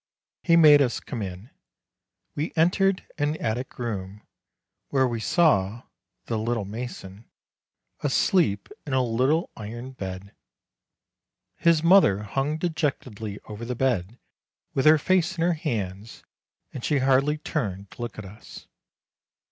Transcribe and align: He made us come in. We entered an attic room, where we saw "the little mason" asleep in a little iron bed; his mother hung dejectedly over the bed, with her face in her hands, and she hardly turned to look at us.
He 0.41 0.55
made 0.55 0.81
us 0.81 0.99
come 0.99 1.21
in. 1.21 1.51
We 2.33 2.53
entered 2.55 3.05
an 3.19 3.35
attic 3.37 3.77
room, 3.77 4.23
where 4.89 5.07
we 5.07 5.19
saw 5.19 5.83
"the 6.25 6.39
little 6.39 6.65
mason" 6.65 7.25
asleep 7.99 8.69
in 8.87 8.93
a 8.93 9.03
little 9.03 9.51
iron 9.55 9.91
bed; 9.91 10.33
his 11.55 11.83
mother 11.83 12.23
hung 12.23 12.57
dejectedly 12.57 13.39
over 13.45 13.63
the 13.63 13.75
bed, 13.75 14.17
with 14.73 14.87
her 14.87 14.97
face 14.97 15.35
in 15.37 15.43
her 15.43 15.53
hands, 15.53 16.23
and 16.73 16.83
she 16.83 16.97
hardly 16.97 17.37
turned 17.37 17.91
to 17.91 18.01
look 18.01 18.17
at 18.17 18.25
us. 18.25 18.65